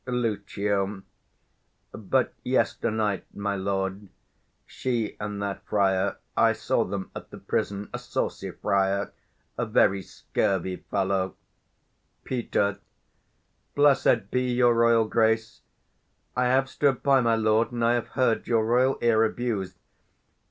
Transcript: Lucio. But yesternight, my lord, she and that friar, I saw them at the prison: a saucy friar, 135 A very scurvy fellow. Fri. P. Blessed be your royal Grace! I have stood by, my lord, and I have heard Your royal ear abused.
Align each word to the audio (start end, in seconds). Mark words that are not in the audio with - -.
Lucio. 0.07 1.03
But 1.91 2.33
yesternight, 2.43 3.23
my 3.35 3.55
lord, 3.55 4.09
she 4.65 5.15
and 5.19 5.39
that 5.43 5.63
friar, 5.67 6.17
I 6.35 6.53
saw 6.53 6.85
them 6.85 7.11
at 7.15 7.29
the 7.29 7.37
prison: 7.37 7.87
a 7.93 7.99
saucy 7.99 8.49
friar, 8.49 9.13
135 9.57 9.67
A 9.69 9.71
very 9.71 10.01
scurvy 10.01 10.75
fellow. 10.77 11.35
Fri. 12.27 12.41
P. 12.49 12.75
Blessed 13.75 14.31
be 14.31 14.51
your 14.51 14.73
royal 14.73 15.05
Grace! 15.07 15.61
I 16.35 16.45
have 16.45 16.67
stood 16.67 17.03
by, 17.03 17.21
my 17.21 17.35
lord, 17.35 17.71
and 17.71 17.85
I 17.85 17.93
have 17.93 18.07
heard 18.07 18.47
Your 18.47 18.65
royal 18.65 18.97
ear 19.03 19.23
abused. 19.23 19.77